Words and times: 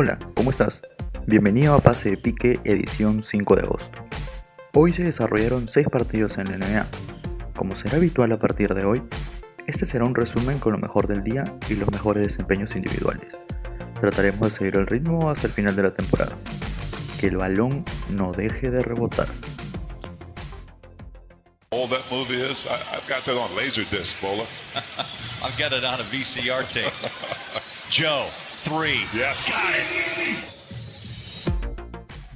Hola, 0.00 0.16
¿cómo 0.36 0.50
estás? 0.50 0.82
Bienvenido 1.26 1.74
a 1.74 1.80
Pase 1.80 2.10
de 2.10 2.16
Pique, 2.16 2.60
edición 2.62 3.24
5 3.24 3.56
de 3.56 3.62
agosto. 3.62 3.98
Hoy 4.72 4.92
se 4.92 5.02
desarrollaron 5.02 5.66
6 5.66 5.88
partidos 5.90 6.38
en 6.38 6.52
la 6.52 6.56
NBA. 6.56 6.86
Como 7.56 7.74
será 7.74 7.96
habitual 7.96 8.30
a 8.30 8.38
partir 8.38 8.74
de 8.74 8.84
hoy, 8.84 9.02
este 9.66 9.86
será 9.86 10.04
un 10.04 10.14
resumen 10.14 10.60
con 10.60 10.70
lo 10.70 10.78
mejor 10.78 11.08
del 11.08 11.24
día 11.24 11.52
y 11.68 11.74
los 11.74 11.90
mejores 11.90 12.22
desempeños 12.22 12.76
individuales. 12.76 13.40
Trataremos 14.00 14.40
de 14.40 14.50
seguir 14.50 14.76
el 14.76 14.86
ritmo 14.86 15.32
hasta 15.32 15.48
el 15.48 15.52
final 15.52 15.74
de 15.74 15.82
la 15.82 15.90
temporada. 15.90 16.36
Que 17.20 17.26
el 17.26 17.36
balón 17.36 17.84
no 18.08 18.32
deje 18.32 18.70
de 18.70 18.82
rebotar. 18.82 19.26
All 21.70 21.88
that 21.88 22.08
movie 22.08 22.40
is, 22.40 22.66
I, 22.66 22.74
I've 22.94 23.08
got 23.08 23.24
that 23.24 23.36
on 23.36 23.50
Laserdisc, 23.56 24.22
Bola. 24.22 24.44
I've 25.42 25.58
got 25.58 25.72
it 25.72 25.82
on 25.82 25.98
a 25.98 26.04
VCR 26.04 26.62
tape. 26.72 26.92
Joe, 27.90 28.26
three. 28.64 29.04
Yes. 29.12 30.48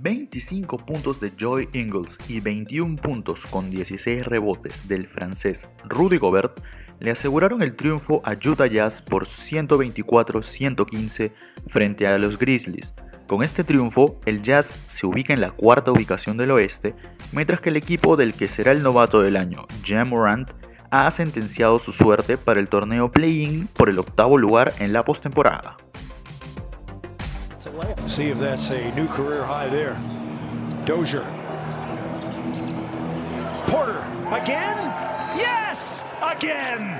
25 0.00 0.78
puntos 0.78 1.20
de 1.20 1.32
Joy 1.36 1.68
Ingles 1.72 2.16
y 2.28 2.38
21 2.40 2.96
puntos 2.96 3.46
con 3.46 3.70
16 3.70 4.26
rebotes 4.26 4.86
del 4.86 5.08
francés 5.08 5.66
Rudy 5.84 6.18
Gobert 6.18 6.60
le 7.00 7.10
aseguraron 7.10 7.62
el 7.62 7.74
triunfo 7.74 8.22
a 8.24 8.32
Utah 8.32 8.66
Jazz 8.66 9.00
por 9.02 9.26
124-115 9.26 11.32
frente 11.66 12.06
a 12.06 12.16
los 12.18 12.38
Grizzlies. 12.38 12.94
Con 13.26 13.42
este 13.42 13.64
triunfo, 13.64 14.20
el 14.24 14.42
Jazz 14.42 14.72
se 14.86 15.06
ubica 15.06 15.34
en 15.34 15.40
la 15.40 15.50
cuarta 15.50 15.90
ubicación 15.92 16.36
del 16.36 16.52
oeste, 16.52 16.94
mientras 17.32 17.60
que 17.60 17.68
el 17.68 17.76
equipo 17.76 18.16
del 18.16 18.34
que 18.34 18.48
será 18.48 18.72
el 18.72 18.82
novato 18.82 19.20
del 19.20 19.36
año, 19.36 19.66
Jam 19.84 20.08
Morant, 20.08 20.50
ha 20.90 21.10
sentenciado 21.10 21.78
su 21.78 21.92
suerte 21.92 22.38
para 22.38 22.60
el 22.60 22.68
torneo 22.68 23.12
play-in 23.12 23.66
por 23.66 23.90
el 23.90 23.98
octavo 23.98 24.38
lugar 24.38 24.72
en 24.78 24.92
la 24.92 25.04
postemporada. 25.04 25.76
See 28.08 28.30
if 28.30 28.40
that's 28.40 28.70
a 28.70 28.90
new 28.94 29.06
career 29.06 29.44
high 29.44 29.68
there. 29.68 29.94
Dozier. 30.86 31.22
Porter 33.66 34.00
again? 34.32 34.78
Yes! 35.36 36.02
Again! 36.22 36.98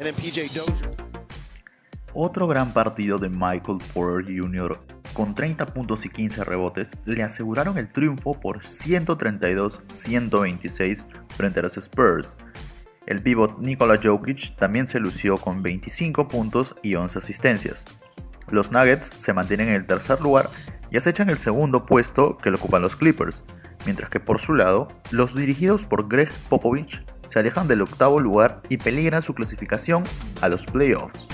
then 0.00 0.14
PJ 0.14 0.52
Dozier. 0.52 0.90
Otro 2.12 2.48
gran 2.48 2.72
partido 2.72 3.18
de 3.18 3.28
Michael 3.28 3.78
Porter 3.94 4.24
Jr. 4.24 4.76
con 5.14 5.36
30 5.36 5.66
puntos 5.66 6.04
y 6.04 6.08
15 6.08 6.42
rebotes 6.42 6.90
le 7.04 7.22
aseguraron 7.22 7.78
el 7.78 7.92
triunfo 7.92 8.40
por 8.40 8.58
132-126 8.58 11.06
frente 11.28 11.60
a 11.60 11.62
los 11.62 11.76
Spurs. 11.76 12.36
El 13.06 13.22
pivot 13.22 13.60
Nikola 13.60 14.00
Jokic 14.02 14.56
también 14.56 14.88
se 14.88 14.98
lució 14.98 15.38
con 15.38 15.62
25 15.62 16.26
puntos 16.26 16.74
y 16.82 16.96
11 16.96 17.20
asistencias. 17.20 17.84
Los 18.50 18.70
Nuggets 18.70 19.12
se 19.18 19.32
mantienen 19.32 19.68
en 19.68 19.74
el 19.74 19.86
tercer 19.86 20.20
lugar 20.20 20.48
y 20.90 20.96
acechan 20.96 21.30
el 21.30 21.38
segundo 21.38 21.86
puesto 21.86 22.38
que 22.38 22.50
lo 22.50 22.56
ocupan 22.56 22.82
los 22.82 22.96
Clippers, 22.96 23.42
mientras 23.84 24.10
que 24.10 24.20
por 24.20 24.40
su 24.40 24.54
lado, 24.54 24.88
los 25.10 25.34
dirigidos 25.34 25.84
por 25.84 26.08
Greg 26.08 26.30
Popovich 26.48 27.02
se 27.26 27.38
alejan 27.38 27.68
del 27.68 27.82
octavo 27.82 28.20
lugar 28.20 28.62
y 28.68 28.78
peligran 28.78 29.22
su 29.22 29.34
clasificación 29.34 30.04
a 30.40 30.48
los 30.48 30.64
playoffs. 30.64 31.26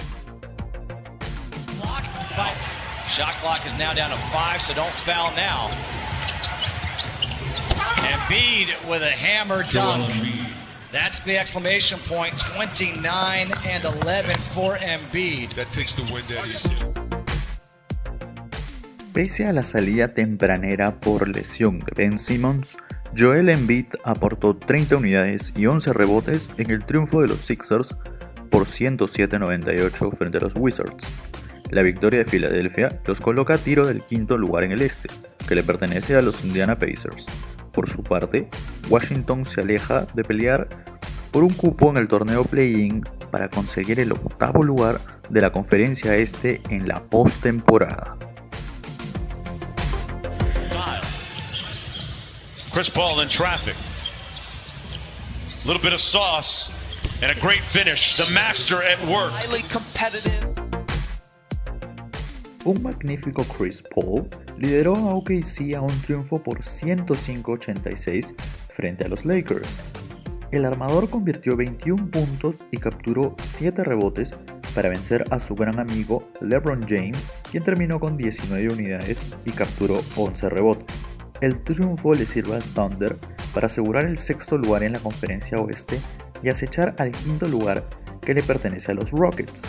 Shot 3.14 3.32
clock 3.40 3.64
is 3.64 3.72
now 3.78 3.94
down 3.94 4.10
to 4.10 4.16
five, 4.32 4.60
so 4.60 4.74
don't 4.74 4.90
foul 5.06 5.30
now. 5.36 5.70
Embiid 7.96 8.88
with 8.90 9.02
a 9.02 9.10
hammer 9.10 9.62
dunk. 9.70 10.12
That's 10.90 11.20
the 11.20 11.38
exclamation 11.38 12.00
point. 12.00 12.36
29 12.36 13.52
and 13.66 13.84
11 13.84 14.36
for 14.52 14.76
Embiid. 14.76 15.54
That 15.54 15.70
takes 15.72 15.94
the 15.94 16.02
wind 16.12 16.24
out 16.36 16.44
of 16.44 16.96
you. 16.96 17.03
Pese 19.14 19.46
a 19.46 19.52
la 19.52 19.62
salida 19.62 20.08
tempranera 20.08 20.98
por 20.98 21.28
lesión 21.28 21.78
de 21.78 21.92
Ben 21.94 22.18
Simmons, 22.18 22.76
Joel 23.16 23.48
Embiid 23.48 23.86
aportó 24.02 24.56
30 24.56 24.96
unidades 24.96 25.52
y 25.54 25.66
11 25.66 25.92
rebotes 25.92 26.50
en 26.56 26.72
el 26.72 26.84
triunfo 26.84 27.22
de 27.22 27.28
los 27.28 27.38
Sixers 27.38 27.96
por 28.50 28.64
107-98 28.64 30.16
frente 30.16 30.38
a 30.38 30.40
los 30.40 30.56
Wizards. 30.56 31.06
La 31.70 31.82
victoria 31.82 32.24
de 32.24 32.24
Filadelfia 32.24 32.88
los 33.06 33.20
coloca 33.20 33.54
a 33.54 33.58
tiro 33.58 33.86
del 33.86 34.02
quinto 34.02 34.36
lugar 34.36 34.64
en 34.64 34.72
el 34.72 34.82
este, 34.82 35.08
que 35.46 35.54
le 35.54 35.62
pertenece 35.62 36.16
a 36.16 36.22
los 36.22 36.44
Indiana 36.44 36.76
Pacers. 36.76 37.26
Por 37.72 37.88
su 37.88 38.02
parte, 38.02 38.48
Washington 38.90 39.44
se 39.44 39.60
aleja 39.60 40.08
de 40.14 40.24
pelear 40.24 40.66
por 41.30 41.44
un 41.44 41.52
cupo 41.52 41.88
en 41.88 41.98
el 41.98 42.08
torneo 42.08 42.42
play-in 42.42 43.04
para 43.30 43.48
conseguir 43.48 44.00
el 44.00 44.10
octavo 44.10 44.64
lugar 44.64 45.00
de 45.30 45.40
la 45.40 45.52
conferencia 45.52 46.16
este 46.16 46.60
en 46.68 46.88
la 46.88 46.98
postemporada. 46.98 48.33
Chris 52.74 52.90
Paul 52.90 53.20
in 53.20 53.28
traffic. 53.28 53.76
A 55.62 55.68
little 55.68 55.80
bit 55.80 55.92
of 55.92 56.00
sauce 56.00 56.72
and 57.22 57.30
a 57.30 57.40
great 57.40 57.60
finish. 57.60 58.16
The 58.16 58.28
master 58.32 58.82
at 58.82 58.98
work. 59.06 59.30
Highly 59.30 59.62
competitive. 59.62 60.44
Un 62.64 62.82
magnífico 62.82 63.44
Chris 63.44 63.80
Paul 63.80 64.28
lideró 64.58 64.96
a 64.96 65.14
OKC 65.14 65.76
a 65.76 65.82
un 65.82 66.02
triunfo 66.02 66.42
por 66.42 66.64
105-86 66.64 68.34
frente 68.70 69.04
a 69.04 69.08
los 69.08 69.24
Lakers. 69.24 69.68
El 70.50 70.64
armador 70.64 71.08
convirtió 71.08 71.56
21 71.56 72.10
puntos 72.10 72.56
y 72.72 72.78
capturó 72.78 73.36
7 73.46 73.84
rebotes 73.84 74.34
para 74.74 74.88
vencer 74.88 75.24
a 75.30 75.38
su 75.38 75.54
gran 75.54 75.78
amigo 75.78 76.28
LeBron 76.40 76.84
James, 76.88 77.36
quien 77.52 77.62
terminó 77.62 78.00
con 78.00 78.16
19 78.16 78.68
unidades 78.68 79.22
y 79.44 79.52
capturó 79.52 80.02
11 80.16 80.48
rebotes. 80.48 81.13
El 81.40 81.62
triunfo 81.62 82.12
le 82.14 82.26
sirve 82.26 82.56
al 82.56 82.62
Thunder 82.62 83.16
para 83.52 83.66
asegurar 83.66 84.04
el 84.04 84.18
sexto 84.18 84.56
lugar 84.56 84.82
en 84.82 84.92
la 84.92 85.00
conferencia 85.00 85.58
oeste 85.58 86.00
y 86.42 86.48
acechar 86.48 86.94
al 86.98 87.10
quinto 87.10 87.46
lugar 87.46 87.84
que 88.20 88.34
le 88.34 88.42
pertenece 88.42 88.92
a 88.92 88.94
los 88.94 89.10
Rockets. 89.10 89.62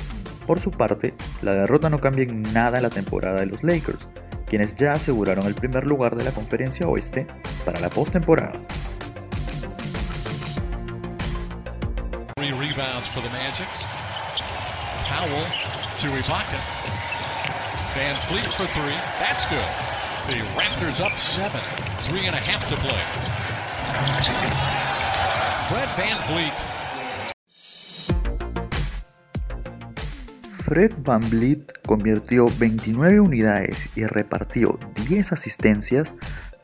Por 0.46 0.60
su 0.60 0.72
parte, 0.72 1.14
la 1.42 1.54
derrota 1.54 1.90
no 1.90 2.00
cambia 2.00 2.24
en 2.24 2.42
nada 2.54 2.80
la 2.82 2.90
temporada 2.90 3.40
de 3.40 3.48
los 3.48 3.64
Lakers, 3.64 4.10
quienes 4.46 4.76
ya 4.76 4.92
aseguraron 4.92 5.48
el 5.48 5.56
primer 5.56 5.86
lugar 5.86 6.16
de 6.16 6.24
la 6.24 6.32
conferencia 6.32 6.88
oeste 6.88 7.26
para 7.66 7.80
la 7.80 7.90
postemporada. 7.90 8.54
Powell 15.08 15.46
to 16.00 16.08
Ibaka. 16.08 16.60
Van 17.96 18.16
Fleet 18.28 18.46
for 18.54 18.68
three. 18.68 18.98
That's 19.20 19.46
good. 19.50 19.95
The 20.28 20.42
Raptors 20.58 21.00
up 21.02 21.16
seven. 21.20 21.62
Three 22.10 22.26
and 22.26 22.34
a 22.34 22.40
half 22.40 22.68
to 22.70 22.76
play. 22.78 23.00
Fred 25.70 25.90
Van 25.96 26.18
Fleet. 26.26 26.54
Fred 30.50 30.94
Van 31.04 31.22
Vliet 31.22 31.72
convirtió 31.86 32.48
29 32.58 33.20
unidades 33.20 33.96
y 33.96 34.08
repartió 34.08 34.80
10 35.08 35.34
asistencias 35.34 36.16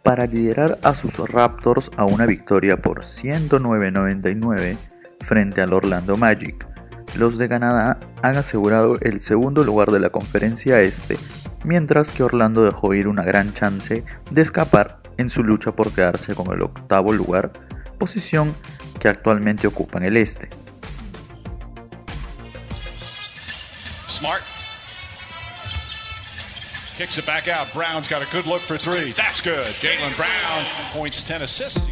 para 0.01 0.25
liderar 0.25 0.79
a 0.81 0.95
sus 0.95 1.19
Raptors 1.19 1.91
a 1.97 2.05
una 2.05 2.25
victoria 2.25 2.81
por 2.81 3.03
109-99 3.03 4.75
frente 5.19 5.61
al 5.61 5.73
Orlando 5.73 6.17
Magic. 6.17 6.67
Los 7.15 7.37
de 7.37 7.47
Canadá 7.47 7.99
han 8.23 8.37
asegurado 8.37 8.95
el 9.01 9.21
segundo 9.21 9.63
lugar 9.63 9.91
de 9.91 9.99
la 9.99 10.09
conferencia 10.09 10.81
este, 10.81 11.17
mientras 11.63 12.11
que 12.11 12.23
Orlando 12.23 12.63
dejó 12.63 12.93
ir 12.93 13.07
una 13.07 13.23
gran 13.23 13.53
chance 13.53 14.03
de 14.29 14.41
escapar 14.41 14.99
en 15.17 15.29
su 15.29 15.43
lucha 15.43 15.71
por 15.71 15.91
quedarse 15.91 16.35
con 16.35 16.53
el 16.53 16.61
octavo 16.61 17.13
lugar, 17.13 17.51
posición 17.97 18.55
que 18.99 19.07
actualmente 19.07 19.67
ocupa 19.67 19.97
en 19.97 20.05
el 20.05 20.17
este. 20.17 20.49
Smart. 24.07 24.41
Kicks 26.97 27.17
it 27.17 27.25
back 27.25 27.47
out. 27.47 27.73
Brown's 27.73 28.07
got 28.07 28.21
a 28.21 28.27
good 28.31 28.45
look 28.45 28.61
for 28.61 28.77
three. 28.77 29.11
That's 29.13 29.41
good. 29.41 29.65
Jalen 29.81 30.15
Brown 30.15 30.65
points 30.93 31.23
10 31.23 31.41
assists. 31.41 31.87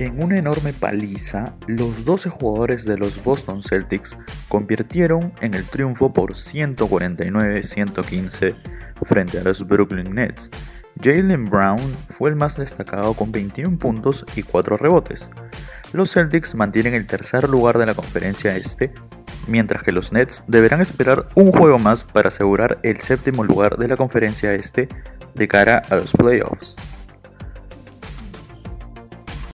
En 0.00 0.20
una 0.22 0.38
enorme 0.38 0.72
paliza, 0.72 1.54
los 1.66 2.06
12 2.06 2.30
jugadores 2.30 2.86
de 2.86 2.96
los 2.96 3.22
Boston 3.22 3.62
Celtics 3.62 4.16
convirtieron 4.48 5.34
en 5.42 5.52
el 5.52 5.66
triunfo 5.66 6.10
por 6.10 6.32
149-115 6.32 8.54
frente 9.02 9.38
a 9.38 9.42
los 9.42 9.68
Brooklyn 9.68 10.14
Nets. 10.14 10.48
Jalen 11.02 11.50
Brown 11.50 11.82
fue 12.08 12.30
el 12.30 12.36
más 12.36 12.56
destacado 12.56 13.12
con 13.12 13.30
21 13.30 13.78
puntos 13.78 14.24
y 14.36 14.42
4 14.42 14.78
rebotes. 14.78 15.28
Los 15.92 16.12
Celtics 16.12 16.54
mantienen 16.54 16.94
el 16.94 17.06
tercer 17.06 17.46
lugar 17.46 17.76
de 17.76 17.84
la 17.84 17.92
conferencia 17.92 18.56
este, 18.56 18.94
mientras 19.48 19.82
que 19.82 19.92
los 19.92 20.12
Nets 20.12 20.44
deberán 20.46 20.80
esperar 20.80 21.28
un 21.34 21.52
juego 21.52 21.78
más 21.78 22.04
para 22.04 22.28
asegurar 22.28 22.78
el 22.84 23.00
séptimo 23.00 23.44
lugar 23.44 23.76
de 23.76 23.88
la 23.88 23.98
conferencia 23.98 24.54
este 24.54 24.88
de 25.34 25.46
cara 25.46 25.82
a 25.90 25.96
los 25.96 26.12
playoffs. 26.12 26.74